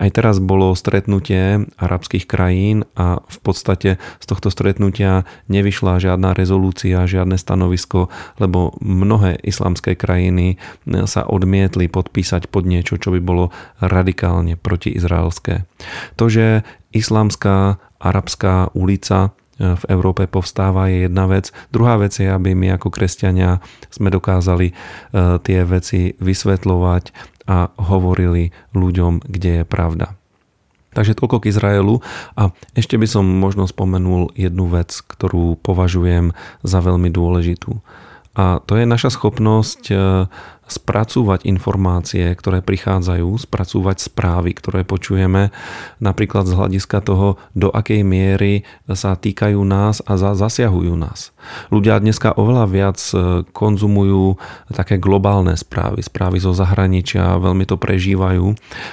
Aj 0.00 0.08
teraz 0.08 0.40
bolo 0.40 0.72
stretnutie 0.72 1.68
arabských 1.76 2.24
krajín 2.24 2.88
a 2.96 3.20
v 3.20 3.38
podstate 3.44 4.00
z 4.00 4.26
tohto 4.26 4.48
stretnutia 4.48 5.28
nevyšla 5.52 6.00
žiadna 6.00 6.32
rezolúcia, 6.32 7.04
žiadne 7.04 7.36
stanovisko, 7.36 8.08
lebo 8.40 8.72
mnohé 8.80 9.36
islamské 9.44 9.92
krajiny 9.92 10.56
sa 11.04 11.28
odmietli 11.28 11.92
podpísať 11.92 12.48
pod 12.48 12.64
niečo, 12.64 12.96
čo 12.96 13.12
by 13.12 13.20
bolo 13.20 13.52
radikálne 13.84 14.56
protiizraelské. 14.56 15.68
To, 16.16 16.32
že 16.32 16.64
islamská 16.96 17.76
arabská 18.00 18.72
ulica 18.72 19.36
v 19.58 19.84
Európe 19.86 20.26
povstáva 20.26 20.90
je 20.90 21.06
jedna 21.06 21.30
vec. 21.30 21.54
Druhá 21.70 21.94
vec 21.98 22.18
je, 22.18 22.26
aby 22.26 22.58
my 22.58 22.74
ako 22.74 22.90
kresťania 22.90 23.62
sme 23.90 24.10
dokázali 24.10 24.70
e, 24.70 24.74
tie 25.42 25.62
veci 25.62 26.18
vysvetľovať 26.18 27.04
a 27.46 27.70
hovorili 27.76 28.50
ľuďom, 28.74 29.22
kde 29.22 29.62
je 29.62 29.64
pravda. 29.68 30.18
Takže 30.94 31.18
toľko 31.18 31.42
k 31.42 31.50
Izraelu 31.50 31.98
a 32.38 32.54
ešte 32.78 32.94
by 32.94 33.06
som 33.10 33.26
možno 33.26 33.66
spomenul 33.66 34.30
jednu 34.38 34.70
vec, 34.70 34.94
ktorú 34.94 35.58
považujem 35.58 36.34
za 36.62 36.78
veľmi 36.78 37.10
dôležitú. 37.10 37.82
A 38.34 38.58
to 38.62 38.74
je 38.74 38.86
naša 38.86 39.14
schopnosť 39.14 39.82
e, 39.90 39.94
spracúvať 40.66 41.44
informácie, 41.44 42.32
ktoré 42.32 42.64
prichádzajú, 42.64 43.28
spracúvať 43.36 44.04
správy, 44.04 44.56
ktoré 44.56 44.80
počujeme, 44.82 45.52
napríklad 46.00 46.48
z 46.48 46.56
hľadiska 46.56 47.04
toho, 47.04 47.36
do 47.52 47.68
akej 47.68 48.00
miery 48.02 48.64
sa 48.88 49.16
týkajú 49.16 49.60
nás 49.64 50.00
a 50.04 50.16
zasiahujú 50.16 50.94
nás. 50.96 51.34
Ľudia 51.68 52.00
dneska 52.00 52.32
oveľa 52.32 52.64
viac 52.68 52.98
e, 53.12 53.44
konzumujú 53.52 54.40
také 54.72 54.96
globálne 54.96 55.54
správy, 55.54 56.00
správy 56.00 56.40
zo 56.40 56.56
zahraničia, 56.56 57.36
veľmi 57.36 57.68
to 57.68 57.76
prežívajú, 57.76 58.46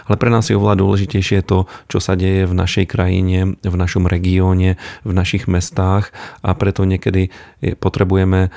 ale 0.08 0.16
pre 0.20 0.30
nás 0.30 0.52
je 0.52 0.58
oveľa 0.60 0.80
dôležitejšie 0.84 1.48
to, 1.48 1.66
čo 1.88 2.00
sa 2.04 2.20
deje 2.20 2.44
v 2.44 2.54
našej 2.54 2.86
krajine, 2.92 3.56
v 3.64 3.76
našom 3.76 4.06
regióne, 4.06 4.76
v 5.08 5.12
našich 5.16 5.48
mestách 5.48 6.12
a 6.44 6.52
preto 6.54 6.84
niekedy 6.84 7.32
potrebujeme 7.80 8.48
e, 8.48 8.50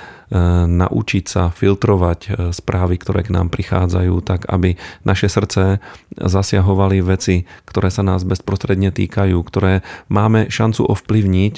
naučiť 0.67 1.25
sa 1.25 1.43
filtrovať 1.55 2.19
e, 2.25 2.29
správy, 2.51 2.97
ktoré 3.05 3.21
k 3.21 3.37
nám 3.37 3.53
prichádzajú, 3.53 4.15
tak 4.25 4.49
aby 4.49 4.81
naše 5.05 5.29
srdce 5.29 5.85
zasiahovali 6.17 7.05
veci, 7.05 7.45
ktoré 7.69 7.93
sa 7.93 8.01
nás 8.01 8.25
bezprostredne 8.25 8.89
týkajú, 8.89 9.37
ktoré 9.45 9.85
máme 10.09 10.49
šancu 10.49 10.89
ovplyvniť, 10.89 11.55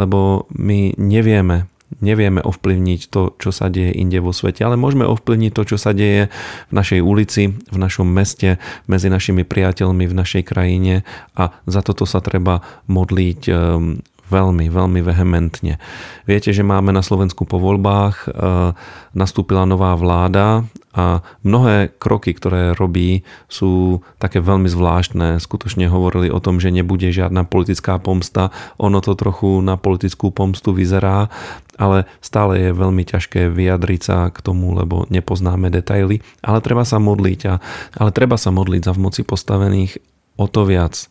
lebo 0.00 0.48
my 0.56 0.96
nevieme, 0.96 1.68
nevieme 2.00 2.40
ovplyvniť 2.40 3.00
to, 3.12 3.36
čo 3.36 3.50
sa 3.52 3.68
deje 3.68 3.92
inde 3.92 4.18
vo 4.24 4.32
svete, 4.32 4.64
ale 4.64 4.80
môžeme 4.80 5.04
ovplyvniť 5.04 5.52
to, 5.52 5.62
čo 5.68 5.76
sa 5.76 5.92
deje 5.92 6.32
v 6.68 6.72
našej 6.72 7.00
ulici, 7.04 7.52
v 7.52 7.76
našom 7.76 8.08
meste, 8.08 8.56
medzi 8.88 9.12
našimi 9.12 9.44
priateľmi 9.44 10.08
v 10.08 10.14
našej 10.16 10.42
krajine 10.48 11.04
a 11.36 11.52
za 11.68 11.84
toto 11.84 12.08
sa 12.08 12.24
treba 12.24 12.64
modliť 12.88 13.40
ehm, 13.52 14.00
veľmi, 14.26 14.66
veľmi 14.66 15.00
vehementne. 15.06 15.78
Viete, 16.26 16.50
že 16.50 16.66
máme 16.66 16.90
na 16.90 17.02
Slovensku 17.02 17.46
po 17.46 17.62
voľbách, 17.62 18.26
e, 18.26 18.28
nastúpila 19.14 19.62
nová 19.64 19.94
vláda 19.94 20.66
a 20.96 21.20
mnohé 21.44 21.92
kroky, 22.00 22.32
ktoré 22.32 22.72
robí, 22.72 23.20
sú 23.52 24.00
také 24.16 24.40
veľmi 24.40 24.66
zvláštne. 24.66 25.36
Skutočne 25.36 25.92
hovorili 25.92 26.32
o 26.32 26.40
tom, 26.40 26.56
že 26.56 26.72
nebude 26.72 27.12
žiadna 27.12 27.44
politická 27.44 28.00
pomsta. 28.00 28.48
Ono 28.80 29.04
to 29.04 29.12
trochu 29.12 29.60
na 29.60 29.76
politickú 29.76 30.32
pomstu 30.32 30.72
vyzerá, 30.72 31.28
ale 31.76 32.08
stále 32.24 32.56
je 32.56 32.70
veľmi 32.72 33.04
ťažké 33.04 33.52
vyjadriť 33.52 34.00
sa 34.00 34.32
k 34.32 34.40
tomu, 34.40 34.72
lebo 34.72 35.04
nepoznáme 35.12 35.68
detaily. 35.68 36.24
Ale 36.40 36.64
treba 36.64 36.88
sa 36.88 36.96
modliť, 36.96 37.40
a, 37.44 37.54
ale 38.00 38.10
treba 38.16 38.40
sa 38.40 38.48
modliť 38.48 38.88
za 38.88 38.92
v 38.96 39.02
moci 39.04 39.22
postavených 39.22 40.15
o 40.36 40.44
to 40.44 40.68
viac, 40.68 41.08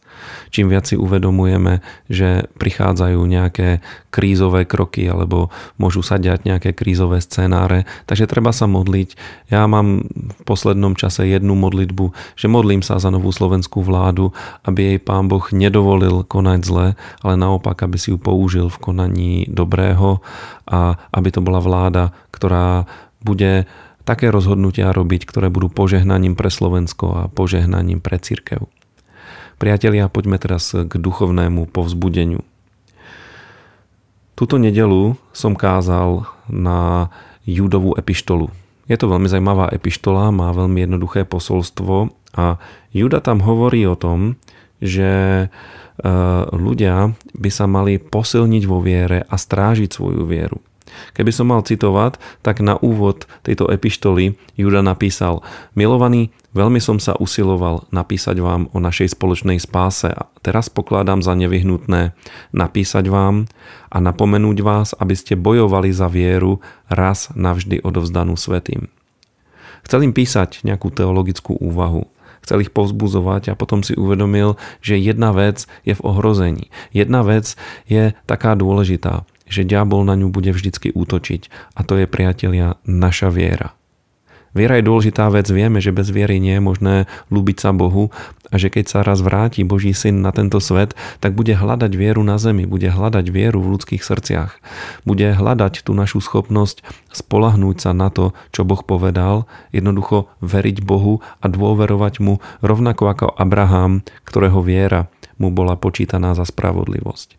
čím 0.53 0.69
viac 0.69 0.85
si 0.85 0.95
uvedomujeme, 0.95 1.81
že 2.07 2.45
prichádzajú 2.61 3.19
nejaké 3.25 3.81
krízové 4.13 4.63
kroky 4.63 5.09
alebo 5.09 5.49
môžu 5.81 6.05
sa 6.05 6.21
diať 6.21 6.45
nejaké 6.45 6.71
krízové 6.77 7.19
scenáre. 7.19 7.89
Takže 8.05 8.29
treba 8.29 8.53
sa 8.53 8.69
modliť. 8.69 9.17
Ja 9.49 9.65
mám 9.65 10.07
v 10.13 10.41
poslednom 10.45 10.93
čase 10.93 11.25
jednu 11.25 11.57
modlitbu, 11.57 12.13
že 12.37 12.47
modlím 12.47 12.85
sa 12.85 13.01
za 13.01 13.09
novú 13.09 13.33
slovenskú 13.33 13.81
vládu, 13.81 14.31
aby 14.63 14.95
jej 14.95 14.99
pán 15.01 15.25
Boh 15.25 15.43
nedovolil 15.49 16.21
konať 16.23 16.59
zle, 16.63 16.87
ale 17.25 17.33
naopak, 17.35 17.81
aby 17.81 17.97
si 17.97 18.13
ju 18.13 18.17
použil 18.21 18.69
v 18.69 18.77
konaní 18.79 19.33
dobrého 19.49 20.21
a 20.69 21.01
aby 21.11 21.29
to 21.33 21.41
bola 21.41 21.59
vláda, 21.59 22.13
ktorá 22.29 22.85
bude 23.25 23.65
také 24.05 24.29
rozhodnutia 24.29 24.93
robiť, 24.93 25.25
ktoré 25.25 25.49
budú 25.49 25.67
požehnaním 25.73 26.37
pre 26.37 26.53
Slovensko 26.53 27.05
a 27.17 27.21
požehnaním 27.25 27.99
pre 27.99 28.21
církev. 28.21 28.69
Priatelia, 29.55 30.11
poďme 30.11 30.35
teraz 30.35 30.75
k 30.75 30.91
duchovnému 30.99 31.71
povzbudeniu. 31.71 32.43
Tuto 34.35 34.59
nedelu 34.59 35.15
som 35.31 35.55
kázal 35.55 36.27
na 36.51 37.07
Judovú 37.47 37.95
epištolu. 37.95 38.51
Je 38.91 38.99
to 38.99 39.07
veľmi 39.07 39.31
zaujímavá 39.31 39.71
epištola, 39.71 40.35
má 40.35 40.51
veľmi 40.51 40.83
jednoduché 40.83 41.23
posolstvo 41.23 42.11
a 42.35 42.59
Juda 42.91 43.23
tam 43.23 43.39
hovorí 43.39 43.87
o 43.87 43.95
tom, 43.95 44.35
že 44.83 45.09
e, 45.45 45.47
ľudia 46.51 47.15
by 47.31 47.49
sa 47.49 47.65
mali 47.65 47.95
posilniť 47.95 48.63
vo 48.67 48.83
viere 48.83 49.23
a 49.23 49.35
strážiť 49.39 49.89
svoju 49.89 50.27
vieru. 50.27 50.59
Keby 51.15 51.31
som 51.31 51.49
mal 51.49 51.63
citovať, 51.63 52.19
tak 52.43 52.59
na 52.59 52.75
úvod 52.75 53.25
tejto 53.41 53.71
epištoly 53.71 54.35
Juda 54.59 54.83
napísal 54.83 55.41
Milovaný, 55.73 56.35
veľmi 56.55 56.79
som 56.79 56.97
sa 56.97 57.19
usiloval 57.19 57.85
napísať 57.91 58.39
vám 58.39 58.71
o 58.71 58.79
našej 58.79 59.13
spoločnej 59.13 59.59
spáse 59.59 60.07
a 60.09 60.31
teraz 60.39 60.71
pokladám 60.71 61.19
za 61.19 61.35
nevyhnutné 61.35 62.15
napísať 62.55 63.11
vám 63.11 63.51
a 63.91 63.97
napomenúť 63.99 64.57
vás, 64.63 64.87
aby 64.95 65.13
ste 65.13 65.35
bojovali 65.35 65.91
za 65.91 66.07
vieru 66.07 66.63
raz 66.87 67.29
navždy 67.35 67.83
odovzdanú 67.83 68.39
svetým. 68.39 68.87
Chcel 69.85 70.07
im 70.07 70.15
písať 70.15 70.65
nejakú 70.65 70.89
teologickú 70.89 71.59
úvahu, 71.59 72.09
chcel 72.41 72.65
ich 72.65 72.73
povzbuzovať 72.73 73.53
a 73.53 73.59
potom 73.59 73.85
si 73.85 73.93
uvedomil, 73.93 74.57
že 74.81 74.97
jedna 74.97 75.29
vec 75.35 75.69
je 75.85 75.93
v 75.93 76.01
ohrození. 76.01 76.73
Jedna 76.89 77.21
vec 77.21 77.53
je 77.85 78.17
taká 78.25 78.55
dôležitá 78.57 79.27
že 79.45 79.61
diabol 79.61 80.01
na 80.01 80.17
ňu 80.17 80.33
bude 80.33 80.49
vždycky 80.49 80.91
útočiť 80.91 81.53
a 81.77 81.85
to 81.85 82.01
je, 82.01 82.09
priatelia, 82.09 82.81
naša 82.83 83.29
viera. 83.29 83.77
Viera 84.55 84.79
je 84.79 84.87
dôležitá 84.87 85.27
vec, 85.27 85.51
vieme, 85.51 85.83
že 85.83 85.91
bez 85.91 86.07
viery 86.15 86.39
nie 86.39 86.55
je 86.55 86.63
možné 86.63 86.95
ľúbiť 87.27 87.57
sa 87.59 87.75
Bohu 87.75 88.07
a 88.47 88.55
že 88.55 88.71
keď 88.71 88.85
sa 88.87 88.99
raz 89.03 89.19
vráti 89.19 89.67
Boží 89.67 89.91
syn 89.91 90.23
na 90.23 90.31
tento 90.31 90.63
svet, 90.63 90.95
tak 91.19 91.35
bude 91.35 91.51
hľadať 91.51 91.91
vieru 91.91 92.23
na 92.23 92.39
zemi, 92.39 92.63
bude 92.63 92.87
hľadať 92.87 93.27
vieru 93.27 93.59
v 93.59 93.75
ľudských 93.75 93.99
srdciach. 93.99 94.55
Bude 95.03 95.35
hľadať 95.35 95.83
tú 95.83 95.91
našu 95.91 96.23
schopnosť 96.23 96.87
spolahnúť 97.11 97.83
sa 97.83 97.91
na 97.91 98.07
to, 98.07 98.31
čo 98.55 98.63
Boh 98.63 98.79
povedal, 98.79 99.43
jednoducho 99.75 100.31
veriť 100.39 100.87
Bohu 100.87 101.19
a 101.43 101.45
dôverovať 101.51 102.23
mu 102.23 102.39
rovnako 102.63 103.03
ako 103.11 103.27
Abraham, 103.35 104.07
ktorého 104.23 104.63
viera 104.63 105.11
mu 105.35 105.51
bola 105.51 105.75
počítaná 105.75 106.31
za 106.33 106.47
spravodlivosť. 106.47 107.29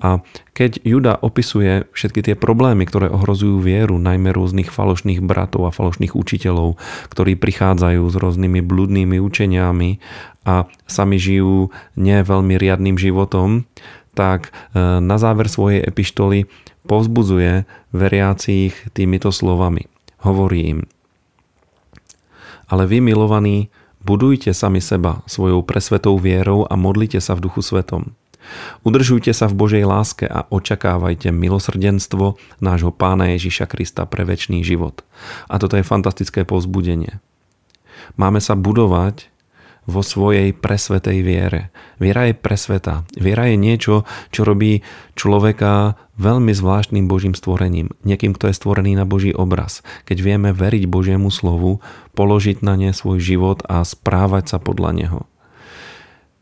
A 0.00 0.24
keď 0.56 0.80
Juda 0.84 1.14
opisuje 1.20 1.84
všetky 1.92 2.20
tie 2.24 2.34
problémy, 2.36 2.88
ktoré 2.88 3.12
ohrozujú 3.12 3.60
vieru, 3.60 4.00
najmä 4.00 4.32
rôznych 4.32 4.72
falošných 4.72 5.20
bratov 5.20 5.68
a 5.68 5.74
falošných 5.74 6.16
učiteľov, 6.16 6.80
ktorí 7.12 7.36
prichádzajú 7.36 8.02
s 8.08 8.16
rôznymi 8.16 8.60
bludnými 8.64 9.16
učeniami 9.20 10.00
a 10.48 10.66
sami 10.88 11.16
žijú 11.20 11.68
nie 11.96 12.18
veľmi 12.20 12.56
riadným 12.56 12.96
životom, 12.96 13.68
tak 14.12 14.52
e, 14.52 14.80
na 14.80 15.16
záver 15.16 15.48
svojej 15.48 15.84
epištoly 15.84 16.48
povzbudzuje 16.84 17.64
veriacich 17.94 18.76
týmito 18.92 19.32
slovami. 19.32 19.88
Hovorí 20.22 20.76
im, 20.76 20.80
ale 22.72 22.88
vy 22.88 23.04
milovaní, 23.04 23.68
Budujte 24.02 24.50
sami 24.50 24.82
seba 24.82 25.22
svojou 25.30 25.62
presvetou 25.62 26.18
vierou 26.18 26.66
a 26.66 26.74
modlite 26.74 27.22
sa 27.22 27.38
v 27.38 27.46
duchu 27.48 27.62
svetom. 27.62 28.14
Udržujte 28.82 29.30
sa 29.30 29.46
v 29.46 29.54
Božej 29.56 29.86
láske 29.86 30.26
a 30.26 30.44
očakávajte 30.50 31.30
milosrdenstvo 31.30 32.36
nášho 32.58 32.90
Pána 32.90 33.30
Ježiša 33.38 33.70
Krista 33.70 34.02
pre 34.04 34.26
väčší 34.26 34.60
život. 34.66 35.06
A 35.46 35.62
toto 35.62 35.78
je 35.78 35.86
fantastické 35.86 36.42
povzbudenie. 36.42 37.22
Máme 38.18 38.42
sa 38.42 38.58
budovať 38.58 39.31
vo 39.86 40.00
svojej 40.00 40.54
presvetej 40.54 41.26
viere. 41.26 41.74
Viera 41.98 42.30
je 42.30 42.38
presveta. 42.38 43.02
Viera 43.18 43.50
je 43.50 43.56
niečo, 43.58 44.06
čo 44.30 44.46
robí 44.46 44.86
človeka 45.18 45.98
veľmi 46.18 46.54
zvláštnym 46.54 47.10
Božím 47.10 47.34
stvorením. 47.34 47.90
Niekým, 48.06 48.34
kto 48.38 48.50
je 48.50 48.58
stvorený 48.58 48.94
na 48.94 49.02
Boží 49.02 49.34
obraz. 49.34 49.82
Keď 50.06 50.18
vieme 50.22 50.50
veriť 50.54 50.86
Božiemu 50.86 51.34
slovu, 51.34 51.82
položiť 52.14 52.62
na 52.62 52.78
ne 52.78 52.94
svoj 52.94 53.18
život 53.18 53.64
a 53.66 53.82
správať 53.82 54.54
sa 54.54 54.58
podľa 54.62 54.90
neho. 54.94 55.20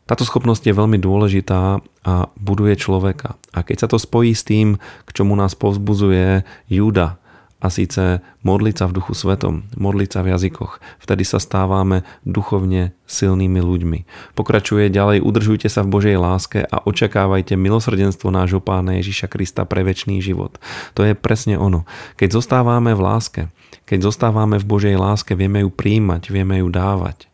Táto 0.09 0.27
schopnosť 0.27 0.67
je 0.67 0.75
veľmi 0.75 0.99
dôležitá 0.99 1.79
a 2.03 2.13
buduje 2.35 2.75
človeka. 2.75 3.39
A 3.55 3.63
keď 3.63 3.85
sa 3.85 3.87
to 3.87 3.95
spojí 3.95 4.35
s 4.35 4.43
tým, 4.43 4.75
k 5.07 5.09
čomu 5.15 5.39
nás 5.39 5.55
povzbuzuje 5.55 6.43
Júda, 6.67 7.20
a 7.61 7.67
síce 7.69 8.19
modliť 8.41 8.75
sa 8.75 8.85
v 8.89 8.97
duchu 8.97 9.13
svetom, 9.15 9.69
modliť 9.77 10.09
sa 10.09 10.19
v 10.25 10.33
jazykoch. 10.35 10.81
Vtedy 10.99 11.23
sa 11.23 11.37
stávame 11.37 12.03
duchovne 12.27 12.97
silnými 13.05 13.61
ľuďmi. 13.61 13.99
Pokračuje 14.35 14.89
ďalej, 14.89 15.23
udržujte 15.23 15.69
sa 15.69 15.85
v 15.85 15.93
Božej 15.93 16.17
láske 16.17 16.65
a 16.65 16.81
očakávajte 16.83 17.53
milosrdenstvo 17.55 18.33
nášho 18.33 18.59
Pána 18.59 18.99
Ježiša 18.99 19.31
Krista 19.31 19.63
pre 19.63 19.87
väčší 19.87 20.19
život. 20.19 20.57
To 20.97 21.05
je 21.05 21.15
presne 21.15 21.55
ono. 21.55 21.87
Keď 22.17 22.35
zostávame 22.35 22.97
v 22.97 23.01
láske, 23.05 23.41
keď 23.87 24.09
zostávame 24.09 24.57
v 24.57 24.65
Božej 24.67 24.95
láske, 24.99 25.37
vieme 25.37 25.61
ju 25.61 25.69
príjmať, 25.69 26.33
vieme 26.33 26.59
ju 26.59 26.67
dávať. 26.67 27.30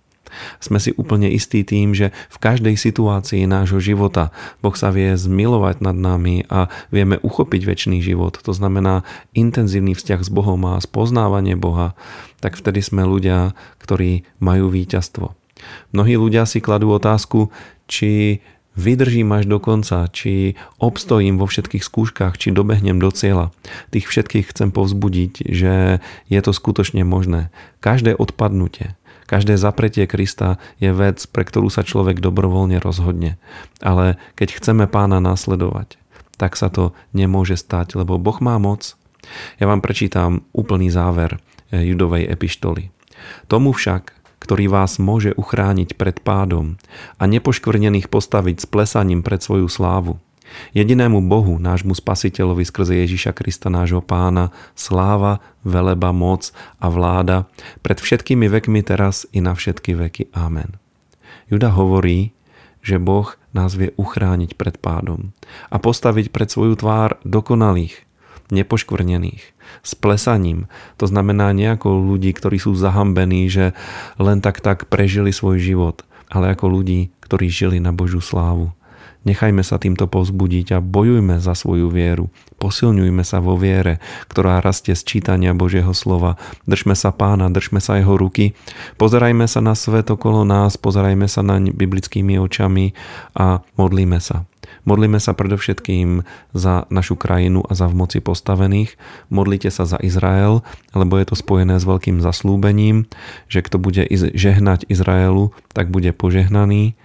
Sme 0.61 0.77
si 0.77 0.93
úplne 0.95 1.31
istí 1.31 1.63
tým, 1.65 1.97
že 1.97 2.15
v 2.31 2.37
každej 2.37 2.75
situácii 2.77 3.47
nášho 3.49 3.81
života 3.81 4.29
Boh 4.61 4.73
sa 4.75 4.93
vie 4.93 5.15
zmilovať 5.17 5.81
nad 5.81 5.97
nami 5.97 6.45
a 6.47 6.69
vieme 6.93 7.17
uchopiť 7.19 7.61
väčší 7.63 7.99
život. 8.03 8.37
To 8.43 8.53
znamená 8.53 9.07
intenzívny 9.33 9.95
vzťah 9.95 10.21
s 10.21 10.29
Bohom 10.29 10.59
a 10.67 10.81
spoznávanie 10.83 11.55
Boha. 11.57 11.97
Tak 12.43 12.59
vtedy 12.59 12.83
sme 12.83 13.07
ľudia, 13.07 13.57
ktorí 13.81 14.27
majú 14.37 14.69
víťazstvo. 14.69 15.33
Mnohí 15.95 16.13
ľudia 16.19 16.45
si 16.45 16.61
kladú 16.61 16.93
otázku, 16.93 17.49
či 17.89 18.43
vydržím 18.77 19.33
až 19.33 19.49
do 19.49 19.57
konca, 19.57 20.05
či 20.13 20.53
obstojím 20.77 21.41
vo 21.41 21.49
všetkých 21.49 21.81
skúškach, 21.81 22.37
či 22.37 22.53
dobehnem 22.53 23.01
do 23.01 23.09
cieľa. 23.09 23.49
Tých 23.89 24.05
všetkých 24.05 24.53
chcem 24.53 24.69
povzbudiť, 24.69 25.49
že 25.49 25.97
je 26.29 26.39
to 26.45 26.53
skutočne 26.53 27.01
možné. 27.01 27.49
Každé 27.81 28.13
odpadnutie, 28.13 28.93
Každé 29.27 29.59
zapretie 29.59 30.07
Krista 30.07 30.55
je 30.79 30.89
vec, 30.95 31.19
pre 31.27 31.43
ktorú 31.43 31.67
sa 31.67 31.83
človek 31.83 32.23
dobrovoľne 32.23 32.79
rozhodne. 32.79 33.35
Ale 33.83 34.15
keď 34.39 34.55
chceme 34.57 34.87
pána 34.87 35.19
nasledovať, 35.19 35.99
tak 36.39 36.55
sa 36.55 36.71
to 36.71 36.95
nemôže 37.11 37.59
stať, 37.59 37.99
lebo 37.99 38.15
Boh 38.15 38.39
má 38.39 38.55
moc. 38.55 38.95
Ja 39.59 39.67
vám 39.67 39.83
prečítam 39.83 40.47
úplný 40.55 40.87
záver 40.87 41.37
eh, 41.37 41.83
judovej 41.83 42.31
epištoly. 42.31 42.95
Tomu 43.51 43.75
však, 43.75 44.15
ktorý 44.39 44.71
vás 44.71 44.95
môže 45.01 45.35
uchrániť 45.35 45.99
pred 45.99 46.23
pádom 46.23 46.79
a 47.19 47.27
nepoškvrnených 47.27 48.07
postaviť 48.07 48.63
s 48.63 48.65
plesaním 48.69 49.25
pred 49.25 49.43
svoju 49.43 49.67
slávu, 49.67 50.23
Jedinému 50.73 51.23
Bohu, 51.25 51.59
nášmu 51.59 51.95
spasiteľovi 51.95 52.63
skrze 52.63 52.97
Ježiša 53.03 53.31
Krista, 53.35 53.67
nášho 53.71 54.03
pána, 54.03 54.51
sláva, 54.73 55.43
veleba, 55.61 56.11
moc 56.15 56.51
a 56.79 56.87
vláda 56.91 57.49
pred 57.83 57.99
všetkými 57.99 58.47
vekmi 58.47 58.81
teraz 58.83 59.27
i 59.35 59.43
na 59.43 59.53
všetky 59.53 59.95
veky. 59.95 60.23
Amen. 60.35 60.79
Juda 61.47 61.71
hovorí, 61.71 62.35
že 62.83 62.99
Boh 62.99 63.35
nás 63.51 63.75
vie 63.75 63.91
uchrániť 63.99 64.55
pred 64.55 64.79
pádom 64.79 65.35
a 65.67 65.75
postaviť 65.81 66.31
pred 66.31 66.47
svoju 66.47 66.79
tvár 66.79 67.19
dokonalých, 67.27 68.07
nepoškvrnených, 68.53 69.43
s 69.83 69.91
plesaním. 69.99 70.71
To 71.01 71.09
znamená 71.09 71.51
nejako 71.51 71.99
ľudí, 71.99 72.31
ktorí 72.31 72.61
sú 72.61 72.77
zahambení, 72.77 73.51
že 73.51 73.75
len 74.15 74.39
tak 74.39 74.63
tak 74.63 74.87
prežili 74.87 75.35
svoj 75.35 75.59
život, 75.59 76.07
ale 76.31 76.55
ako 76.55 76.79
ľudí, 76.79 77.11
ktorí 77.23 77.51
žili 77.51 77.77
na 77.83 77.91
Božú 77.91 78.23
slávu. 78.23 78.76
Nechajme 79.27 79.59
sa 79.59 79.75
týmto 79.75 80.07
povzbudiť 80.07 80.79
a 80.79 80.79
bojujme 80.79 81.43
za 81.43 81.51
svoju 81.51 81.91
vieru. 81.91 82.31
Posilňujme 82.63 83.27
sa 83.27 83.43
vo 83.43 83.59
viere, 83.59 83.99
ktorá 84.31 84.63
rastie 84.63 84.95
z 84.95 85.03
čítania 85.03 85.51
Božieho 85.51 85.91
slova. 85.91 86.39
Držme 86.63 86.95
sa 86.95 87.11
pána, 87.11 87.51
držme 87.51 87.83
sa 87.83 87.99
jeho 87.99 88.15
ruky. 88.15 88.55
Pozerajme 88.95 89.43
sa 89.51 89.59
na 89.59 89.75
svet 89.75 90.07
okolo 90.07 90.47
nás, 90.47 90.79
pozerajme 90.79 91.27
sa 91.27 91.43
na 91.43 91.59
biblickými 91.59 92.39
očami 92.39 92.95
a 93.35 93.59
modlíme 93.75 94.15
sa. 94.23 94.47
Modlíme 94.87 95.19
sa 95.19 95.35
predovšetkým 95.35 96.23
za 96.55 96.87
našu 96.87 97.19
krajinu 97.19 97.67
a 97.67 97.75
za 97.75 97.91
v 97.91 97.99
moci 97.99 98.23
postavených. 98.23 98.95
Modlite 99.27 99.67
sa 99.67 99.83
za 99.83 99.99
Izrael, 99.99 100.63
lebo 100.95 101.19
je 101.19 101.27
to 101.27 101.35
spojené 101.35 101.75
s 101.75 101.83
veľkým 101.83 102.23
zaslúbením, 102.23 103.11
že 103.51 103.59
kto 103.59 103.75
bude 103.75 104.07
žehnať 104.15 104.87
Izraelu, 104.87 105.51
tak 105.75 105.91
bude 105.91 106.15
požehnaný 106.15 106.95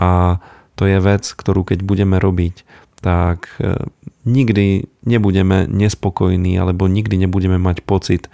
a 0.00 0.40
to 0.76 0.84
je 0.84 1.00
vec, 1.00 1.24
ktorú 1.24 1.64
keď 1.64 1.82
budeme 1.82 2.20
robiť, 2.20 2.62
tak 3.00 3.56
e, 3.60 3.88
nikdy 4.28 4.88
nebudeme 5.08 5.64
nespokojní 5.68 6.58
alebo 6.60 6.90
nikdy 6.90 7.16
nebudeme 7.26 7.56
mať 7.56 7.80
pocit, 7.84 8.28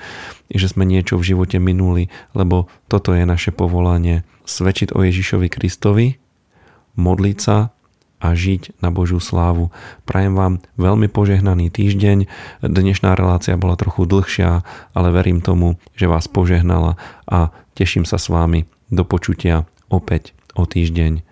že 0.51 0.67
sme 0.67 0.83
niečo 0.83 1.19
v 1.19 1.35
živote 1.35 1.63
minuli, 1.63 2.11
lebo 2.35 2.67
toto 2.91 3.15
je 3.15 3.23
naše 3.23 3.55
povolanie. 3.55 4.27
Svedčiť 4.43 4.91
o 4.93 5.07
Ježišovi 5.07 5.47
Kristovi, 5.47 6.19
modliť 6.99 7.39
sa 7.39 7.71
a 8.23 8.29
žiť 8.39 8.79
na 8.79 8.95
Božiu 8.95 9.19
slávu. 9.19 9.75
Prajem 10.07 10.39
vám 10.39 10.55
veľmi 10.79 11.11
požehnaný 11.11 11.75
týždeň. 11.75 12.31
Dnešná 12.63 13.19
relácia 13.19 13.59
bola 13.59 13.75
trochu 13.75 14.07
dlhšia, 14.07 14.63
ale 14.95 15.09
verím 15.11 15.43
tomu, 15.43 15.83
že 15.99 16.07
vás 16.07 16.31
požehnala 16.31 16.95
a 17.27 17.51
teším 17.75 18.07
sa 18.07 18.23
s 18.23 18.31
vámi 18.31 18.71
do 18.95 19.03
počutia 19.03 19.67
opäť 19.91 20.39
o 20.55 20.71
týždeň. 20.71 21.32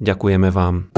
Ďakujeme 0.00 0.48
vám. 0.48 0.88